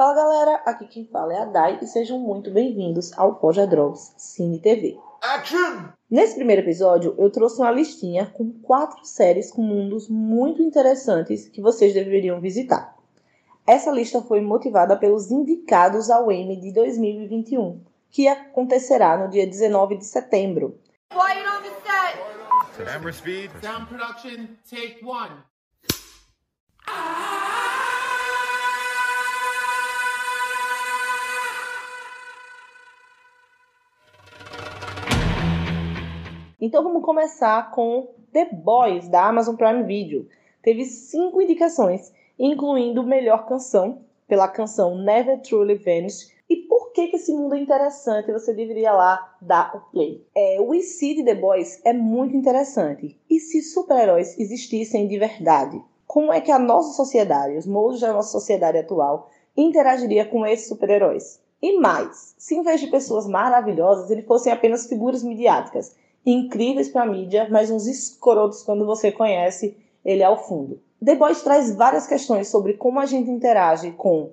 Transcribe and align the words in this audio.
Fala 0.00 0.14
galera, 0.14 0.62
aqui 0.64 0.86
quem 0.86 1.04
fala 1.04 1.34
é 1.34 1.42
a 1.42 1.44
Dai 1.44 1.78
e 1.82 1.86
sejam 1.86 2.18
muito 2.18 2.50
bem-vindos 2.50 3.12
ao 3.18 3.38
Forja 3.38 3.66
Drops 3.66 4.14
Cine 4.16 4.58
TV. 4.58 4.98
Action! 5.20 5.90
Nesse 6.10 6.36
primeiro 6.36 6.62
episódio, 6.62 7.14
eu 7.18 7.28
trouxe 7.28 7.60
uma 7.60 7.70
listinha 7.70 8.24
com 8.24 8.50
quatro 8.62 9.04
séries 9.04 9.52
com 9.52 9.60
mundos 9.60 10.08
muito 10.08 10.62
interessantes 10.62 11.50
que 11.50 11.60
vocês 11.60 11.92
deveriam 11.92 12.40
visitar. 12.40 12.96
Essa 13.66 13.90
lista 13.90 14.22
foi 14.22 14.40
motivada 14.40 14.96
pelos 14.96 15.30
indicados 15.30 16.08
ao 16.08 16.32
Emmy 16.32 16.56
de 16.56 16.72
2021, 16.72 17.84
que 18.10 18.26
acontecerá 18.26 19.18
no 19.18 19.28
dia 19.28 19.46
19 19.46 19.98
de 19.98 20.06
setembro. 20.06 20.80
Quiet 21.10 21.46
on 21.46 21.60
the 21.60 21.74
set. 21.84 22.90
Camera 22.90 23.12
speed. 23.12 23.50
Sound 23.60 23.86
production, 23.86 24.48
take 24.66 25.04
one. 25.04 25.44
Então 36.60 36.84
vamos 36.84 37.02
começar 37.02 37.70
com 37.70 38.08
The 38.34 38.50
Boys, 38.52 39.08
da 39.08 39.26
Amazon 39.26 39.56
Prime 39.56 39.82
Video. 39.84 40.28
Teve 40.62 40.84
cinco 40.84 41.40
indicações, 41.40 42.12
incluindo 42.38 43.02
melhor 43.02 43.46
canção, 43.46 44.02
pela 44.28 44.46
canção 44.46 44.98
Never 44.98 45.40
Truly 45.40 45.76
Vanished. 45.76 46.30
E 46.50 46.56
por 46.56 46.92
que, 46.92 47.06
que 47.06 47.16
esse 47.16 47.32
mundo 47.32 47.54
é 47.54 47.60
interessante? 47.60 48.30
Você 48.30 48.52
deveria 48.52 48.92
lá 48.92 49.36
dar 49.40 49.74
o 49.74 49.90
play. 49.90 50.22
É, 50.36 50.60
o 50.60 50.74
IC 50.74 51.14
de 51.14 51.24
The 51.24 51.34
Boys 51.34 51.80
é 51.82 51.94
muito 51.94 52.36
interessante. 52.36 53.18
E 53.30 53.40
se 53.40 53.62
super-heróis 53.62 54.38
existissem 54.38 55.08
de 55.08 55.18
verdade? 55.18 55.82
Como 56.06 56.30
é 56.30 56.42
que 56.42 56.52
a 56.52 56.58
nossa 56.58 56.92
sociedade, 56.92 57.56
os 57.56 57.66
moldes 57.66 58.02
da 58.02 58.12
nossa 58.12 58.32
sociedade 58.32 58.76
atual, 58.76 59.30
interagiria 59.56 60.26
com 60.26 60.44
esses 60.44 60.68
super-heróis? 60.68 61.40
E 61.62 61.78
mais, 61.78 62.34
se 62.36 62.54
em 62.54 62.62
vez 62.62 62.80
de 62.80 62.88
pessoas 62.88 63.26
maravilhosas, 63.26 64.10
eles 64.10 64.26
fossem 64.26 64.52
apenas 64.52 64.86
figuras 64.86 65.22
midiáticas 65.22 65.98
incríveis 66.24 66.88
para 66.88 67.02
a 67.02 67.06
mídia, 67.06 67.48
mas 67.50 67.70
uns 67.70 67.86
escrotos 67.86 68.62
quando 68.62 68.84
você 68.86 69.10
conhece 69.10 69.76
ele 70.04 70.22
ao 70.22 70.42
fundo. 70.44 70.80
The 71.02 71.14
Boys 71.14 71.42
traz 71.42 71.74
várias 71.74 72.06
questões 72.06 72.48
sobre 72.48 72.74
como 72.74 73.00
a 73.00 73.06
gente 73.06 73.30
interage 73.30 73.92
com 73.92 74.32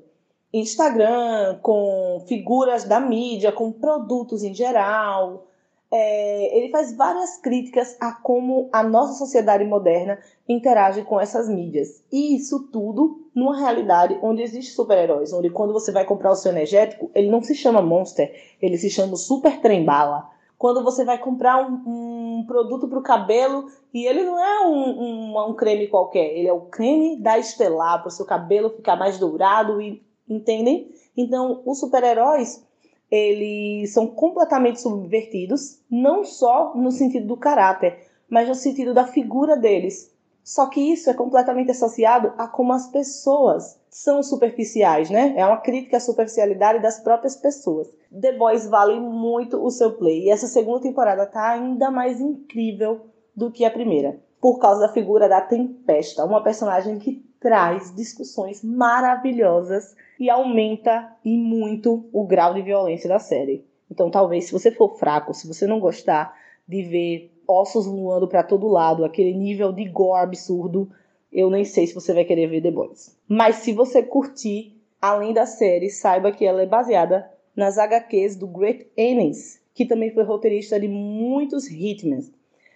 Instagram, 0.53 1.59
com 1.61 2.23
figuras 2.27 2.83
da 2.83 2.99
mídia, 2.99 3.52
com 3.52 3.71
produtos 3.71 4.44
em 4.44 4.53
geral. 4.53 5.45
É, 5.89 6.57
ele 6.57 6.69
faz 6.69 6.94
várias 6.95 7.38
críticas 7.38 7.95
a 8.01 8.11
como 8.11 8.67
a 8.73 8.83
nossa 8.83 9.13
sociedade 9.13 9.63
moderna 9.63 10.19
interage 10.47 11.03
com 11.03 11.19
essas 11.19 11.47
mídias. 11.47 12.03
E 12.11 12.35
isso 12.35 12.67
tudo 12.72 13.29
numa 13.33 13.57
realidade 13.57 14.19
onde 14.22 14.41
existe 14.41 14.73
super-heróis, 14.73 15.31
onde 15.31 15.49
quando 15.49 15.72
você 15.72 15.91
vai 15.94 16.03
comprar 16.03 16.31
o 16.31 16.35
seu 16.35 16.51
energético, 16.51 17.09
ele 17.16 17.29
não 17.29 17.41
se 17.41 17.55
chama 17.55 17.81
Monster, 17.81 18.33
ele 18.61 18.77
se 18.77 18.89
chama 18.89 19.16
Super 19.16 19.61
Trem 19.61 19.85
Bala 19.85 20.29
quando 20.58 20.83
você 20.83 21.05
vai 21.05 21.17
comprar 21.17 21.58
um, 21.61 22.39
um 22.39 22.45
produto 22.47 22.88
para 22.88 23.00
o 23.00 23.03
cabelo 23.03 23.67
e 23.94 24.05
ele 24.05 24.23
não 24.23 24.39
é 24.39 24.67
um, 24.67 24.73
um, 24.73 25.50
um, 25.50 25.53
creme 25.53 25.88
qualquer, 25.88 26.38
ele 26.38 26.47
é 26.47 26.53
o 26.53 26.61
creme 26.61 27.17
da 27.17 27.38
Estelar 27.38 28.00
para 28.00 28.08
o 28.08 28.11
seu 28.11 28.25
cabelo 28.25 28.69
ficar 28.72 28.95
mais 28.95 29.19
dourado 29.19 29.81
e 29.81 30.02
entendem? 30.28 30.91
Então, 31.16 31.61
os 31.66 31.80
super-heróis 31.80 32.66
eles 33.09 33.94
são 33.94 34.08
completamente 34.08 34.81
subvertidos, 34.81 35.81
não 35.89 36.25
só 36.25 36.73
no 36.75 36.91
sentido 36.91 37.28
do 37.28 37.38
caráter, 37.38 38.05
mas 38.30 38.47
no 38.47 38.55
sentido 38.55 38.94
da 38.94 39.05
figura 39.05 39.55
deles. 39.55 40.13
Só 40.48 40.67
que 40.67 40.80
isso 40.80 41.09
é 41.09 41.14
completamente 41.14 41.72
associado 41.72 42.31
a 42.38 42.48
como 42.48 42.72
as 42.72 42.88
pessoas 42.88 43.78
são 43.90 44.23
superficiais, 44.23 45.09
né? 45.09 45.34
É 45.36 45.45
uma 45.45 45.58
crítica 45.58 45.98
à 45.98 46.00
superficialidade 46.00 46.81
das 46.81 47.02
próprias 47.02 47.36
pessoas. 47.36 47.94
The 48.09 48.31
Boys 48.31 48.66
vale 48.66 48.98
muito 48.98 49.62
o 49.62 49.70
seu 49.70 49.98
play 49.98 50.23
e 50.23 50.30
essa 50.30 50.48
segunda 50.48 50.80
temporada 50.80 51.25
tá 51.25 51.50
ainda 51.50 51.92
mais 51.92 52.22
incrível 52.22 53.08
do 53.36 53.52
que 53.52 53.66
a 53.66 53.69
primeira, 53.69 54.22
por 54.40 54.57
causa 54.57 54.88
da 54.88 54.94
figura 54.94 55.28
da 55.28 55.41
Tempesta, 55.41 56.24
uma 56.24 56.41
personagem 56.41 56.97
que 56.97 57.25
traz 57.41 57.94
discussões 57.94 58.63
maravilhosas 58.63 59.97
e 60.18 60.30
aumenta 60.30 61.13
e 61.25 61.38
muito 61.38 62.07
o 62.13 62.25
grau 62.25 62.53
de 62.53 62.62
violência 62.62 63.09
da 63.09 63.19
série. 63.19 63.68
Então, 63.91 64.09
talvez 64.09 64.46
se 64.46 64.53
você 64.53 64.72
for 64.72 64.97
fraco, 64.97 65.34
se 65.34 65.46
você 65.46 65.68
não 65.68 65.81
gostar 65.81 66.34
de 66.66 66.84
ver 66.84 67.37
ossos 67.47 67.85
voando 67.85 68.28
para 68.28 68.44
todo 68.44 68.68
lado, 68.68 69.06
aquele 69.06 69.34
nível 69.34 69.72
de 69.72 69.85
gore 69.85 70.24
absurdo, 70.24 70.90
eu 71.31 71.50
nem 71.50 71.63
sei 71.63 71.88
se 71.88 71.94
você 71.94 72.13
vai 72.13 72.25
querer 72.25 72.47
ver 72.47 72.62
The 72.62 72.72
Boys. 72.72 73.16
Mas 73.28 73.58
se 73.58 73.74
você 73.74 74.02
curtir, 74.03 74.75
além 75.02 75.34
da 75.34 75.46
série, 75.46 75.90
saiba 75.90 76.31
que 76.31 76.46
ela 76.46 76.62
é 76.62 76.66
baseada 76.66 77.30
nas 77.56 77.78
HQs 77.78 78.36
do 78.36 78.47
Great 78.47 78.88
Ennis, 78.97 79.62
que 79.74 79.86
também 79.86 80.12
foi 80.12 80.24
roteirista 80.24 80.80
de 80.80 80.88
muitos 80.88 81.69
Hitmen. 81.69 82.24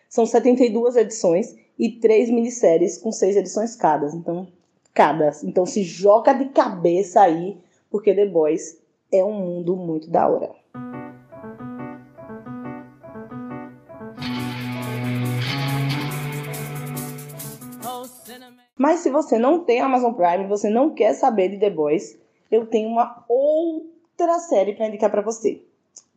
São 0.10 0.26
72 0.26 0.96
edições 0.96 1.56
e 1.78 1.90
três 1.90 2.30
minisséries 2.30 2.98
com 2.98 3.12
seis 3.12 3.36
edições 3.36 3.76
cada. 3.76 4.08
Então, 4.16 4.48
cada. 4.94 5.32
Então 5.44 5.66
se 5.66 5.84
joga 5.84 6.34
de 6.34 6.50
cabeça 6.50 7.22
aí, 7.22 7.58
porque 7.90 8.14
The 8.14 8.26
Boys 8.26 8.80
é 9.12 9.24
um 9.24 9.34
mundo 9.34 9.76
muito 9.76 10.10
da 10.10 10.28
hora. 10.28 10.61
Mas 18.82 19.02
se 19.02 19.12
você 19.12 19.38
não 19.38 19.64
tem 19.64 19.80
Amazon 19.80 20.12
Prime, 20.12 20.48
você 20.48 20.68
não 20.68 20.90
quer 20.90 21.14
saber 21.14 21.50
de 21.50 21.60
The 21.60 21.70
Boys, 21.70 22.20
eu 22.50 22.66
tenho 22.66 22.90
uma 22.90 23.24
outra 23.30 24.40
série 24.40 24.74
para 24.74 24.88
indicar 24.88 25.12
para 25.12 25.22
você. 25.22 25.62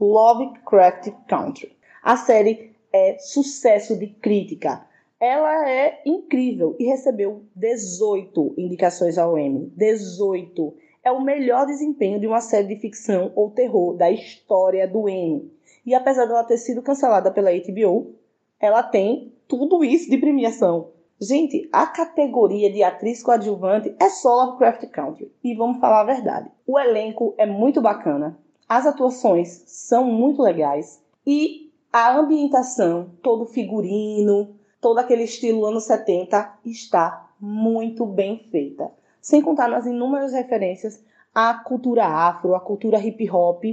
Lovecraft 0.00 1.10
Country. 1.28 1.76
A 2.02 2.16
série 2.16 2.74
é 2.90 3.18
sucesso 3.18 3.94
de 3.98 4.06
crítica. 4.06 4.82
Ela 5.20 5.68
é 5.68 6.00
incrível 6.06 6.74
e 6.78 6.86
recebeu 6.86 7.42
18 7.54 8.54
indicações 8.56 9.18
ao 9.18 9.38
Emmy. 9.38 9.70
18. 9.76 10.74
É 11.04 11.12
o 11.12 11.20
melhor 11.20 11.66
desempenho 11.66 12.18
de 12.18 12.26
uma 12.26 12.40
série 12.40 12.68
de 12.68 12.80
ficção 12.80 13.30
ou 13.36 13.50
terror 13.50 13.94
da 13.94 14.10
história 14.10 14.88
do 14.88 15.06
Emmy. 15.06 15.52
E 15.84 15.94
apesar 15.94 16.24
dela 16.24 16.42
ter 16.44 16.56
sido 16.56 16.80
cancelada 16.80 17.30
pela 17.30 17.50
HBO, 17.52 18.14
ela 18.58 18.82
tem 18.82 19.34
tudo 19.46 19.84
isso 19.84 20.08
de 20.08 20.16
premiação. 20.16 20.93
Gente, 21.20 21.68
a 21.72 21.86
categoria 21.86 22.72
de 22.72 22.82
atriz 22.82 23.22
coadjuvante 23.22 23.94
é 24.00 24.08
só 24.08 24.34
Lovecraft 24.34 24.86
Country. 24.88 25.32
E 25.42 25.54
vamos 25.54 25.78
falar 25.78 26.00
a 26.00 26.04
verdade. 26.04 26.50
O 26.66 26.78
elenco 26.78 27.34
é 27.38 27.46
muito 27.46 27.80
bacana, 27.80 28.36
as 28.68 28.86
atuações 28.86 29.62
são 29.66 30.04
muito 30.04 30.42
legais 30.42 31.00
e 31.26 31.70
a 31.92 32.16
ambientação, 32.16 33.10
todo 33.22 33.46
figurino, 33.46 34.56
todo 34.80 34.98
aquele 34.98 35.22
estilo 35.22 35.64
anos 35.64 35.84
70 35.84 36.58
está 36.64 37.30
muito 37.40 38.04
bem 38.04 38.48
feita. 38.50 38.90
Sem 39.20 39.40
contar 39.40 39.68
nas 39.68 39.86
inúmeras 39.86 40.32
referências 40.32 41.00
à 41.32 41.54
cultura 41.54 42.04
afro, 42.04 42.54
à 42.54 42.60
cultura 42.60 42.98
hip 42.98 43.30
hop, 43.30 43.64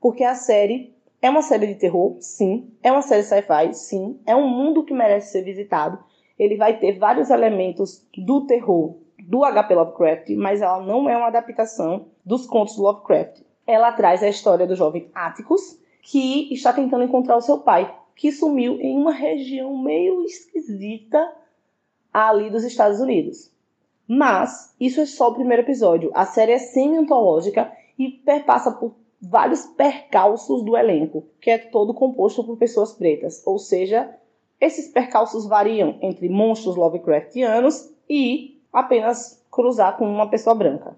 porque 0.00 0.22
a 0.22 0.34
série 0.34 0.94
é 1.22 1.30
uma 1.30 1.42
série 1.42 1.66
de 1.66 1.74
terror, 1.76 2.16
sim, 2.20 2.70
é 2.82 2.92
uma 2.92 3.02
série 3.02 3.22
sci-fi, 3.22 3.72
sim, 3.72 4.20
é 4.26 4.36
um 4.36 4.48
mundo 4.48 4.84
que 4.84 4.92
merece 4.92 5.32
ser 5.32 5.42
visitado 5.42 5.98
ele 6.40 6.56
vai 6.56 6.78
ter 6.78 6.98
vários 6.98 7.28
elementos 7.28 8.02
do 8.16 8.46
terror 8.46 8.94
do 9.22 9.40
HP 9.40 9.74
Lovecraft, 9.74 10.30
mas 10.30 10.62
ela 10.62 10.80
não 10.80 11.06
é 11.06 11.14
uma 11.14 11.26
adaptação 11.26 12.06
dos 12.24 12.46
contos 12.46 12.76
do 12.76 12.82
Lovecraft. 12.82 13.42
Ela 13.66 13.92
traz 13.92 14.22
a 14.22 14.28
história 14.28 14.66
do 14.66 14.74
jovem 14.74 15.10
Atticus, 15.14 15.78
que 16.00 16.52
está 16.52 16.72
tentando 16.72 17.04
encontrar 17.04 17.36
o 17.36 17.42
seu 17.42 17.58
pai, 17.58 17.94
que 18.16 18.32
sumiu 18.32 18.80
em 18.80 18.96
uma 18.96 19.12
região 19.12 19.76
meio 19.76 20.24
esquisita 20.24 21.30
ali 22.10 22.48
dos 22.48 22.64
Estados 22.64 23.00
Unidos. 23.00 23.52
Mas 24.08 24.74
isso 24.80 24.98
é 25.02 25.06
só 25.06 25.28
o 25.28 25.34
primeiro 25.34 25.62
episódio. 25.62 26.10
A 26.14 26.24
série 26.24 26.52
é 26.52 26.58
semi-antológica 26.58 27.70
e 27.98 28.08
perpassa 28.08 28.72
por 28.72 28.94
vários 29.20 29.66
percalços 29.66 30.64
do 30.64 30.74
elenco, 30.74 31.22
que 31.38 31.50
é 31.50 31.58
todo 31.58 31.92
composto 31.92 32.42
por 32.42 32.56
pessoas 32.56 32.94
pretas, 32.94 33.42
ou 33.46 33.58
seja, 33.58 34.18
esses 34.60 34.88
percalços 34.88 35.46
variam 35.46 35.96
entre 36.02 36.28
monstros 36.28 36.76
Lovecraftianos 36.76 37.90
e 38.08 38.60
apenas 38.72 39.42
cruzar 39.50 39.96
com 39.96 40.04
uma 40.04 40.28
pessoa 40.28 40.54
branca. 40.54 40.96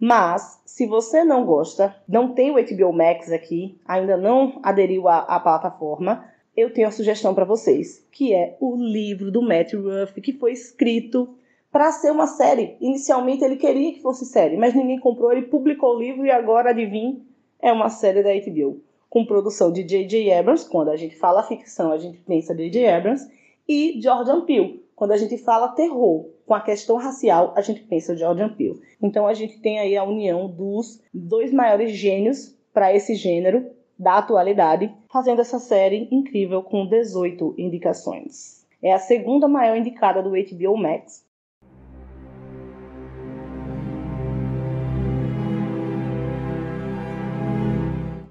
Mas, 0.00 0.60
se 0.64 0.86
você 0.86 1.22
não 1.22 1.44
gosta, 1.44 1.94
não 2.08 2.34
tem 2.34 2.50
o 2.50 2.54
HBO 2.54 2.92
Max 2.92 3.30
aqui, 3.30 3.78
ainda 3.86 4.16
não 4.16 4.58
aderiu 4.62 5.06
à, 5.06 5.18
à 5.18 5.38
plataforma, 5.38 6.24
eu 6.56 6.72
tenho 6.72 6.88
a 6.88 6.92
sugestão 6.92 7.34
para 7.34 7.44
vocês, 7.44 8.04
que 8.10 8.34
é 8.34 8.56
o 8.60 8.74
livro 8.74 9.30
do 9.30 9.42
Matt 9.42 9.74
Ruff, 9.74 10.20
que 10.20 10.32
foi 10.32 10.52
escrito 10.52 11.36
para 11.70 11.92
ser 11.92 12.10
uma 12.10 12.26
série. 12.26 12.76
Inicialmente 12.80 13.44
ele 13.44 13.56
queria 13.56 13.92
que 13.92 14.02
fosse 14.02 14.26
série, 14.26 14.56
mas 14.56 14.74
ninguém 14.74 14.98
comprou, 14.98 15.30
ele 15.30 15.42
publicou 15.42 15.94
o 15.94 15.98
livro 15.98 16.26
e 16.26 16.30
agora, 16.30 16.70
adivinha, 16.70 17.20
é 17.60 17.72
uma 17.72 17.88
série 17.88 18.22
da 18.22 18.30
HBO 18.30 18.82
com 19.12 19.26
produção 19.26 19.70
de 19.70 19.84
J.J. 19.84 20.32
Abrams, 20.32 20.66
quando 20.66 20.88
a 20.88 20.96
gente 20.96 21.14
fala 21.14 21.42
ficção, 21.42 21.92
a 21.92 21.98
gente 21.98 22.16
pensa 22.20 22.54
J.J. 22.54 22.86
Abrams, 22.86 23.30
e 23.68 24.00
Jordan 24.00 24.40
Peele, 24.46 24.82
quando 24.96 25.10
a 25.12 25.18
gente 25.18 25.36
fala 25.36 25.68
terror, 25.68 26.30
com 26.46 26.54
a 26.54 26.62
questão 26.62 26.96
racial, 26.96 27.52
a 27.54 27.60
gente 27.60 27.82
pensa 27.82 28.16
Jordan 28.16 28.48
Peele. 28.54 28.80
Então 29.02 29.26
a 29.26 29.34
gente 29.34 29.58
tem 29.60 29.78
aí 29.78 29.98
a 29.98 30.02
união 30.02 30.48
dos 30.48 30.98
dois 31.12 31.52
maiores 31.52 31.92
gênios 31.92 32.56
para 32.72 32.94
esse 32.94 33.14
gênero 33.14 33.66
da 33.98 34.16
atualidade, 34.16 34.90
fazendo 35.12 35.42
essa 35.42 35.58
série 35.58 36.08
incrível 36.10 36.62
com 36.62 36.86
18 36.86 37.54
indicações. 37.58 38.66
É 38.82 38.94
a 38.94 38.98
segunda 38.98 39.46
maior 39.46 39.76
indicada 39.76 40.22
do 40.22 40.30
HBO 40.30 40.78
Max. 40.78 41.21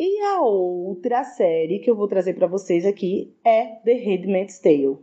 E 0.03 0.19
a 0.21 0.41
outra 0.41 1.23
série 1.23 1.77
que 1.77 1.87
eu 1.87 1.95
vou 1.95 2.07
trazer 2.07 2.33
para 2.33 2.47
vocês 2.47 2.87
aqui 2.87 3.35
é 3.45 3.65
The 3.85 3.93
Handmaid's 3.93 4.57
Tale. 4.57 4.97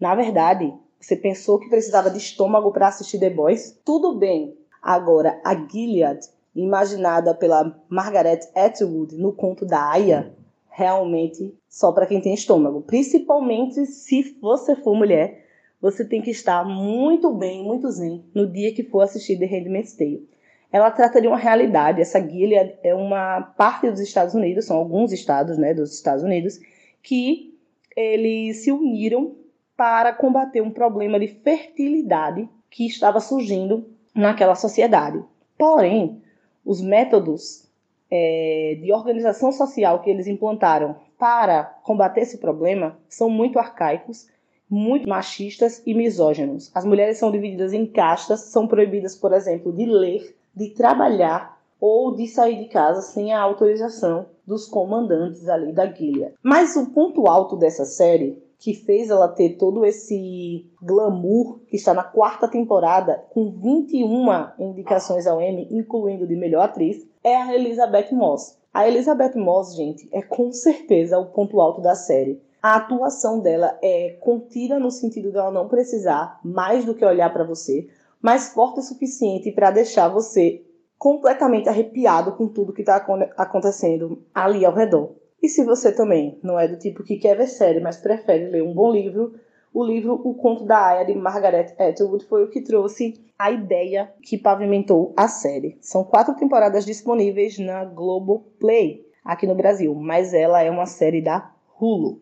Na 0.00 0.12
verdade, 0.16 0.74
você 0.98 1.14
pensou 1.14 1.56
que 1.60 1.68
precisava 1.68 2.10
de 2.10 2.18
estômago 2.18 2.72
para 2.72 2.88
assistir 2.88 3.20
The 3.20 3.30
Boys? 3.30 3.80
Tudo 3.84 4.18
bem. 4.18 4.58
Agora, 4.82 5.40
a 5.44 5.54
Gilead, 5.54 6.26
imaginada 6.52 7.32
pela 7.32 7.80
Margaret 7.88 8.40
Atwood 8.56 9.16
no 9.18 9.32
conto 9.32 9.64
da 9.64 9.88
Aya, 9.88 10.34
realmente 10.68 11.54
só 11.68 11.92
para 11.92 12.06
quem 12.06 12.20
tem 12.20 12.34
estômago. 12.34 12.82
Principalmente 12.82 13.86
se 13.86 14.36
você 14.42 14.74
for 14.74 14.96
mulher, 14.96 15.46
você 15.80 16.04
tem 16.04 16.20
que 16.20 16.32
estar 16.32 16.64
muito 16.64 17.32
bem, 17.32 17.62
muito 17.62 17.88
zen 17.88 18.24
no 18.34 18.48
dia 18.50 18.74
que 18.74 18.82
for 18.82 19.02
assistir 19.02 19.38
The 19.38 19.46
Handmaid's 19.46 19.94
Tale. 19.94 20.28
Ela 20.72 20.90
trata 20.90 21.20
de 21.20 21.26
uma 21.26 21.36
realidade. 21.36 22.00
Essa 22.00 22.20
Gilead 22.20 22.76
é 22.82 22.94
uma 22.94 23.42
parte 23.42 23.90
dos 23.90 24.00
Estados 24.00 24.34
Unidos, 24.34 24.64
são 24.64 24.76
alguns 24.76 25.12
estados, 25.12 25.58
né, 25.58 25.74
dos 25.74 25.92
Estados 25.92 26.22
Unidos, 26.22 26.60
que 27.02 27.58
eles 27.96 28.58
se 28.58 28.70
uniram 28.70 29.34
para 29.76 30.12
combater 30.12 30.60
um 30.60 30.70
problema 30.70 31.18
de 31.18 31.26
fertilidade 31.26 32.48
que 32.70 32.86
estava 32.86 33.18
surgindo 33.20 33.88
naquela 34.14 34.54
sociedade. 34.54 35.22
Porém, 35.58 36.22
os 36.64 36.80
métodos 36.80 37.68
é, 38.10 38.78
de 38.82 38.92
organização 38.92 39.52
social 39.52 40.00
que 40.00 40.10
eles 40.10 40.26
implantaram 40.26 40.96
para 41.18 41.64
combater 41.64 42.22
esse 42.22 42.38
problema 42.38 42.98
são 43.08 43.28
muito 43.28 43.58
arcaicos, 43.58 44.28
muito 44.68 45.08
machistas 45.08 45.82
e 45.84 45.94
misóginos. 45.94 46.70
As 46.74 46.84
mulheres 46.84 47.18
são 47.18 47.30
divididas 47.30 47.72
em 47.72 47.86
castas, 47.86 48.40
são 48.40 48.66
proibidas, 48.66 49.16
por 49.16 49.32
exemplo, 49.32 49.72
de 49.72 49.84
ler, 49.84 50.36
de 50.54 50.70
trabalhar 50.70 51.58
ou 51.80 52.14
de 52.14 52.28
sair 52.28 52.58
de 52.58 52.68
casa 52.68 53.00
sem 53.00 53.32
a 53.32 53.40
autorização 53.40 54.26
dos 54.46 54.66
comandantes 54.66 55.48
ali 55.48 55.72
da 55.72 55.86
guilha. 55.86 56.34
Mas 56.42 56.76
o 56.76 56.90
ponto 56.90 57.26
alto 57.26 57.56
dessa 57.56 57.84
série 57.84 58.42
que 58.60 58.74
fez 58.74 59.08
ela 59.08 59.26
ter 59.26 59.56
todo 59.56 59.86
esse 59.86 60.70
glamour 60.82 61.60
que 61.66 61.76
está 61.76 61.94
na 61.94 62.04
quarta 62.04 62.46
temporada, 62.46 63.24
com 63.30 63.50
21 63.50 64.26
indicações 64.58 65.26
ao 65.26 65.40
Emmy, 65.40 65.66
incluindo 65.70 66.26
de 66.26 66.36
melhor 66.36 66.64
atriz, 66.64 67.06
é 67.24 67.34
a 67.34 67.54
Elizabeth 67.54 68.12
Moss. 68.12 68.58
A 68.72 68.86
Elizabeth 68.86 69.34
Moss, 69.34 69.74
gente, 69.74 70.06
é 70.12 70.20
com 70.20 70.52
certeza 70.52 71.18
o 71.18 71.26
ponto 71.26 71.58
alto 71.58 71.80
da 71.80 71.94
série. 71.94 72.40
A 72.62 72.76
atuação 72.76 73.40
dela 73.40 73.78
é 73.82 74.18
contida 74.20 74.78
no 74.78 74.90
sentido 74.90 75.32
dela 75.32 75.50
não 75.50 75.66
precisar 75.66 76.38
mais 76.44 76.84
do 76.84 76.94
que 76.94 77.04
olhar 77.04 77.32
para 77.32 77.44
você, 77.44 77.88
mas 78.20 78.52
forte 78.52 78.80
o 78.80 78.82
suficiente 78.82 79.52
para 79.52 79.70
deixar 79.70 80.08
você 80.08 80.62
completamente 80.98 81.68
arrepiado 81.68 82.32
com 82.32 82.46
tudo 82.46 82.72
que 82.72 82.82
está 82.82 82.96
acontecendo 83.36 84.22
ali 84.34 84.64
ao 84.64 84.74
redor. 84.74 85.14
E 85.42 85.48
se 85.48 85.64
você 85.64 85.90
também 85.90 86.38
não 86.42 86.60
é 86.60 86.68
do 86.68 86.78
tipo 86.78 87.02
que 87.02 87.16
quer 87.16 87.36
ver 87.36 87.46
série, 87.46 87.80
mas 87.80 87.96
prefere 87.96 88.50
ler 88.50 88.62
um 88.62 88.74
bom 88.74 88.92
livro, 88.92 89.32
o 89.72 89.82
livro 89.82 90.20
O 90.22 90.34
Conto 90.34 90.64
da 90.64 90.88
Aya, 90.88 91.04
de 91.04 91.14
Margaret 91.14 91.74
Atwood, 91.78 92.26
foi 92.26 92.44
o 92.44 92.50
que 92.50 92.60
trouxe 92.60 93.14
a 93.38 93.50
ideia 93.50 94.12
que 94.22 94.36
pavimentou 94.36 95.14
a 95.16 95.28
série. 95.28 95.78
São 95.80 96.04
quatro 96.04 96.34
temporadas 96.34 96.84
disponíveis 96.84 97.58
na 97.58 97.84
Globoplay, 97.86 99.06
aqui 99.24 99.46
no 99.46 99.54
Brasil, 99.54 99.94
mas 99.94 100.34
ela 100.34 100.62
é 100.62 100.70
uma 100.70 100.86
série 100.86 101.22
da 101.22 101.50
Hulu. 101.80 102.20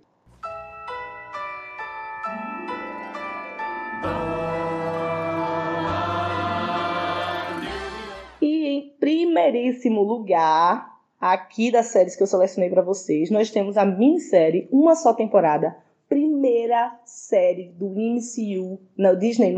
Primeiríssimo 9.38 10.02
lugar, 10.02 10.98
aqui 11.20 11.70
das 11.70 11.86
séries 11.86 12.16
que 12.16 12.22
eu 12.22 12.26
selecionei 12.26 12.68
para 12.68 12.82
vocês, 12.82 13.30
nós 13.30 13.50
temos 13.50 13.76
a 13.76 13.84
minissérie 13.84 14.68
Uma 14.70 14.96
Só 14.96 15.14
Temporada, 15.14 15.76
primeira 16.08 16.98
série 17.04 17.68
do 17.68 17.86
MCU 17.88 18.80
na 18.96 19.14
Disney+, 19.14 19.54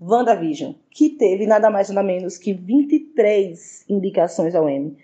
WandaVision, 0.00 0.74
que 0.90 1.08
teve 1.08 1.46
nada 1.46 1.70
mais 1.70 1.88
nada 1.88 2.06
menos 2.06 2.36
que 2.36 2.52
23 2.52 3.86
indicações 3.88 4.54
ao 4.54 4.68
Emmy, 4.68 4.96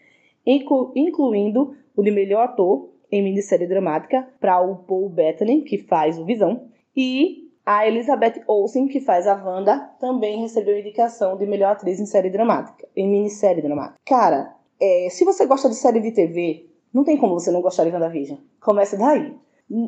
inclu 0.47 0.93
incluindo 0.95 1.75
o 1.97 2.03
de 2.03 2.11
melhor 2.11 2.45
ator 2.45 2.91
em 3.11 3.23
minissérie 3.23 3.67
dramática 3.67 4.29
para 4.39 4.61
o 4.61 4.77
Paul 4.77 5.09
Bettany, 5.09 5.63
que 5.63 5.79
faz 5.79 6.19
o 6.19 6.27
Visão, 6.27 6.69
e 6.95 7.44
a 7.65 7.87
Elizabeth 7.87 8.43
Olsen, 8.47 8.89
que 8.89 9.01
faz 9.01 9.27
a 9.27 9.35
Wanda, 9.35 9.91
também 9.99 10.41
recebeu 10.41 10.79
indicação 10.79 11.37
de 11.37 11.47
melhor 11.47 11.73
atriz 11.73 11.99
em 11.99 12.07
série 12.07 12.31
dramática, 12.31 12.87
em 12.95 13.09
minissérie 13.09 13.63
dramática. 13.63 13.99
Cara, 14.07 14.55
é, 14.81 15.09
se 15.11 15.25
você 15.25 15.47
gosta 15.47 15.69
de 15.69 15.75
série 15.75 16.01
de 16.01 16.13
TV, 16.13 16.67
não 16.93 17.05
tem 17.05 17.17
como 17.17 17.35
você 17.35 17.51
não 17.51 17.63
gostar 17.63 17.85
de 17.85 17.91
WandaVision. 17.91 18.39
Começa 18.61 18.97
daí. 18.97 19.35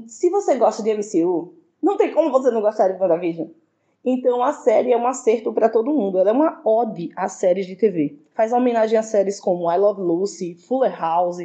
Se 0.07 0.31
você 0.31 0.57
gosta 0.57 0.83
de 0.83 0.95
MCU, 0.95 1.55
não 1.83 1.97
tem 1.97 2.13
como 2.13 2.31
você 2.31 2.51
não 2.51 2.63
gostar 2.63 2.89
de 2.89 3.01
WandaVision. 3.01 3.49
Então 4.05 4.43
a 4.43 4.53
série 4.53 4.93
é 4.93 4.97
um 4.97 5.07
acerto 5.07 5.53
para 5.53 5.69
todo 5.69 5.93
mundo. 5.93 6.19
Ela 6.19 6.31
é 6.31 6.33
uma 6.33 6.63
ode 6.65 7.11
às 7.15 7.33
séries 7.33 7.67
de 7.67 7.77
TV. 7.77 8.17
Faz 8.35 8.53
homenagem 8.53 8.99
a 8.99 9.03
séries 9.03 9.39
como 9.39 9.71
I 9.71 9.77
Love 9.77 10.01
Lucy, 10.01 10.55
Fuller 10.55 10.99
House, 10.99 11.39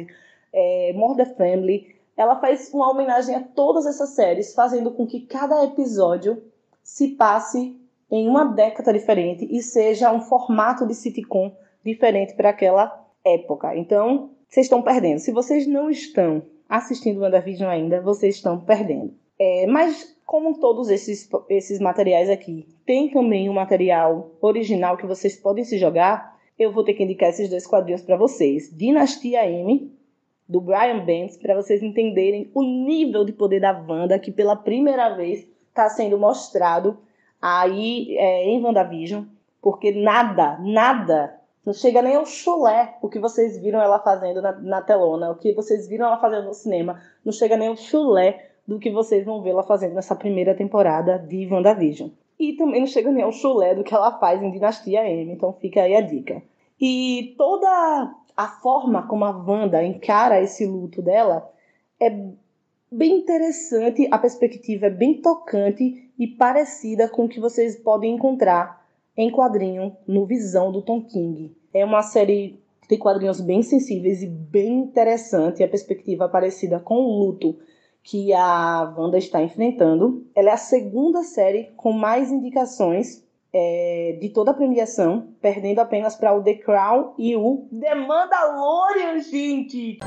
é, 0.52 0.92
More 0.94 1.16
the 1.16 1.26
Family. 1.34 1.91
Ela 2.16 2.40
faz 2.40 2.72
uma 2.72 2.90
homenagem 2.90 3.34
a 3.34 3.40
todas 3.40 3.86
essas 3.86 4.10
séries, 4.10 4.54
fazendo 4.54 4.90
com 4.90 5.06
que 5.06 5.20
cada 5.20 5.64
episódio 5.64 6.42
se 6.82 7.08
passe 7.08 7.76
em 8.10 8.28
uma 8.28 8.44
década 8.44 8.92
diferente 8.92 9.48
e 9.50 9.62
seja 9.62 10.12
um 10.12 10.20
formato 10.20 10.86
de 10.86 10.94
sitcom 10.94 11.56
diferente 11.84 12.34
para 12.34 12.50
aquela 12.50 13.06
época. 13.24 13.76
Então, 13.76 14.30
vocês 14.48 14.66
estão 14.66 14.82
perdendo. 14.82 15.18
Se 15.18 15.32
vocês 15.32 15.66
não 15.66 15.88
estão 15.88 16.42
assistindo 16.68 17.20
WandaVision 17.20 17.70
ainda, 17.70 18.00
vocês 18.02 18.36
estão 18.36 18.60
perdendo. 18.60 19.14
É, 19.38 19.66
mas, 19.66 20.14
como 20.26 20.60
todos 20.60 20.90
esses, 20.90 21.28
esses 21.48 21.80
materiais 21.80 22.28
aqui, 22.28 22.68
tem 22.84 23.10
também 23.10 23.48
um 23.48 23.54
material 23.54 24.30
original 24.40 24.96
que 24.96 25.06
vocês 25.06 25.36
podem 25.36 25.64
se 25.64 25.78
jogar, 25.78 26.38
eu 26.58 26.70
vou 26.70 26.84
ter 26.84 26.94
que 26.94 27.02
indicar 27.02 27.30
esses 27.30 27.48
dois 27.48 27.66
quadrinhos 27.66 28.02
para 28.02 28.16
vocês. 28.16 28.70
Dinastia 28.76 29.48
M, 29.48 29.90
do 30.52 30.60
Brian 30.60 31.04
Bendis, 31.04 31.38
para 31.38 31.54
vocês 31.54 31.82
entenderem 31.82 32.50
o 32.54 32.62
nível 32.62 33.24
de 33.24 33.32
poder 33.32 33.60
da 33.60 33.72
Wanda, 33.72 34.18
que 34.18 34.30
pela 34.30 34.54
primeira 34.54 35.08
vez 35.16 35.48
está 35.68 35.88
sendo 35.88 36.18
mostrado 36.18 36.98
aí 37.40 38.14
é, 38.18 38.44
em 38.44 38.62
WandaVision, 38.62 39.24
porque 39.62 39.90
nada, 39.92 40.58
nada 40.60 41.40
não 41.64 41.72
chega 41.72 42.02
nem 42.02 42.16
ao 42.16 42.26
chulé 42.26 42.98
o 43.00 43.08
que 43.08 43.18
vocês 43.18 43.56
viram 43.56 43.80
ela 43.80 43.98
fazendo 43.98 44.42
na, 44.42 44.52
na 44.52 44.82
telona, 44.82 45.30
o 45.30 45.36
que 45.36 45.54
vocês 45.54 45.88
viram 45.88 46.06
ela 46.06 46.18
fazendo 46.18 46.46
no 46.46 46.54
cinema. 46.54 47.00
Não 47.24 47.32
chega 47.32 47.56
nem 47.56 47.68
ao 47.68 47.76
chulé 47.76 48.50
do 48.66 48.78
que 48.78 48.90
vocês 48.90 49.24
vão 49.24 49.40
ver 49.40 49.50
ela 49.50 49.62
fazendo 49.62 49.94
nessa 49.94 50.14
primeira 50.14 50.54
temporada 50.54 51.18
de 51.18 51.48
WandaVision. 51.50 52.10
E 52.38 52.54
também 52.54 52.80
não 52.80 52.86
chega 52.86 53.10
nem 53.10 53.22
ao 53.22 53.32
chulé 53.32 53.74
do 53.74 53.84
que 53.84 53.94
ela 53.94 54.18
faz 54.18 54.42
em 54.42 54.50
Dinastia 54.50 55.08
M, 55.08 55.32
então 55.32 55.52
fica 55.54 55.82
aí 55.82 55.94
a 55.94 56.00
dica. 56.00 56.42
E 56.80 57.34
toda 57.38 58.12
a 58.36 58.48
forma 58.48 59.06
como 59.06 59.24
a 59.24 59.30
Wanda 59.30 59.82
encara 59.84 60.40
esse 60.40 60.66
luto 60.66 61.02
dela 61.02 61.50
é 62.00 62.10
bem 62.90 63.18
interessante, 63.18 64.08
a 64.10 64.18
perspectiva 64.18 64.86
é 64.86 64.90
bem 64.90 65.20
tocante 65.20 66.10
e 66.18 66.26
parecida 66.26 67.08
com 67.08 67.24
o 67.24 67.28
que 67.28 67.40
vocês 67.40 67.76
podem 67.76 68.14
encontrar 68.14 68.86
em 69.16 69.30
quadrinho 69.30 69.96
no 70.06 70.26
Visão 70.26 70.72
do 70.72 70.82
Tom 70.82 71.02
King. 71.02 71.56
É 71.72 71.84
uma 71.84 72.02
série 72.02 72.60
de 72.88 72.96
quadrinhos 72.98 73.40
bem 73.40 73.62
sensíveis 73.62 74.22
e 74.22 74.26
bem 74.26 74.80
interessante, 74.80 75.62
a 75.62 75.68
perspectiva 75.68 76.28
parecida 76.28 76.78
com 76.78 76.96
o 76.96 77.18
luto 77.18 77.58
que 78.02 78.32
a 78.32 78.94
Wanda 78.96 79.16
está 79.16 79.42
enfrentando. 79.42 80.26
Ela 80.34 80.50
é 80.50 80.52
a 80.52 80.58
segunda 80.58 81.22
série 81.22 81.70
com 81.76 81.92
mais 81.92 82.30
indicações 82.30 83.24
é, 83.52 84.16
de 84.20 84.30
toda 84.30 84.52
a 84.52 84.54
premiação, 84.54 85.28
perdendo 85.40 85.80
apenas 85.80 86.16
para 86.16 86.34
o 86.34 86.42
The 86.42 86.54
Crown 86.54 87.14
e 87.18 87.36
o 87.36 87.68
The 87.78 87.94
Mandalorian, 87.94 89.20
gente! 89.20 89.98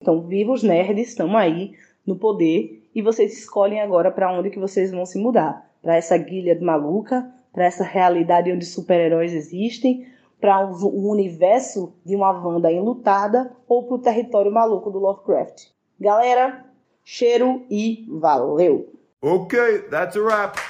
Então, 0.00 0.22
vivos 0.22 0.62
nerds, 0.62 1.08
estão 1.08 1.36
aí 1.36 1.72
no 2.06 2.16
poder 2.16 2.82
e 2.94 3.02
vocês 3.02 3.36
escolhem 3.36 3.80
agora 3.80 4.10
para 4.10 4.32
onde 4.32 4.50
que 4.50 4.58
vocês 4.58 4.90
vão 4.90 5.04
se 5.04 5.18
mudar. 5.18 5.68
Para 5.82 5.96
essa 5.96 6.16
guilha 6.16 6.58
maluca, 6.60 7.30
para 7.52 7.66
essa 7.66 7.84
realidade 7.84 8.52
onde 8.52 8.64
super-heróis 8.64 9.34
existem, 9.34 10.06
para 10.40 10.64
o 10.64 11.10
universo 11.10 11.92
de 12.04 12.14
uma 12.14 12.30
Wanda 12.30 12.72
enlutada 12.72 13.52
ou 13.68 13.84
para 13.84 13.94
o 13.96 13.98
território 13.98 14.52
maluco 14.52 14.90
do 14.90 14.98
Lovecraft. 14.98 15.66
Galera, 16.00 16.64
cheiro 17.04 17.64
e 17.68 18.06
valeu! 18.08 18.97
Okay, 19.20 19.82
that's 19.90 20.14
a 20.14 20.22
wrap. 20.22 20.60